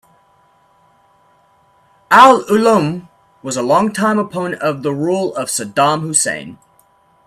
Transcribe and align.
Al-Ulloum 2.09 3.07
was 3.43 3.55
a 3.55 3.61
longtime 3.61 4.17
opponent 4.17 4.59
of 4.59 4.81
the 4.81 4.91
rule 4.95 5.35
of 5.35 5.47
Saddam 5.47 6.01
Hussein. 6.01 6.57